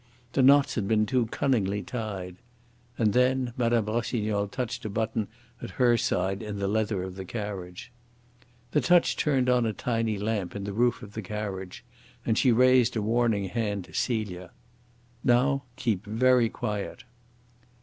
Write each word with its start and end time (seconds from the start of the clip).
The 0.33 0.41
knots 0.41 0.73
had 0.73 0.87
been 0.87 1.05
too 1.05 1.27
cunningly 1.27 1.83
tied. 1.83 2.37
And 2.97 3.13
then 3.13 3.53
Mme. 3.55 3.85
Rossignol 3.85 4.47
touched 4.47 4.83
a 4.83 4.89
button 4.89 5.27
at 5.61 5.77
her 5.79 5.95
side 5.95 6.41
in 6.41 6.57
the 6.57 6.67
leather 6.67 7.03
of 7.03 7.13
the 7.17 7.23
carriage. 7.23 7.91
The 8.71 8.81
touch 8.81 9.15
turned 9.15 9.47
on 9.47 9.67
a 9.67 9.73
tiny 9.73 10.17
lamp 10.17 10.55
in 10.55 10.63
the 10.63 10.73
roof 10.73 11.03
of 11.03 11.13
the 11.13 11.21
carriage, 11.21 11.83
and 12.25 12.35
she 12.35 12.51
raised 12.51 12.95
a 12.95 13.01
warning 13.03 13.43
hand 13.49 13.85
to 13.85 13.93
Celia. 13.93 14.49
"Now 15.23 15.65
keep 15.75 16.03
very 16.07 16.49
quiet." 16.49 17.03